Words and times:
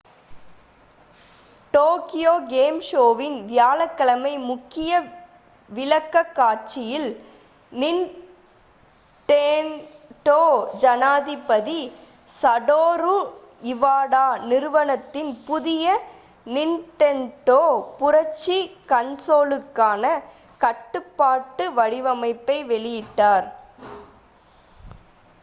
Tokyo 1.73 2.33
game 2.47 2.79
ஷோவின் 2.81 3.37
வியாழக்கிழமை 3.45 4.37
முக்கிய 4.41 4.91
விளக்கக்காட்சியில் 5.69 7.09
நிண்டெண்டோ 7.71 8.01
ஜனாதிபதி 10.73 11.81
சடோரு 12.35 13.15
இவாடா 13.63 14.25
நிறுவனத்தின் 14.41 15.31
புதிய 15.45 15.85
நிண்டெண்டோ 16.47 17.61
புரட்சி 17.97 18.59
கன்சோலுக்கான 18.89 20.03
கட்டுப்பாட்டு 20.61 21.65
வடிவமைப்பை 21.73 22.57
வெளியிட்டார் 22.67 23.47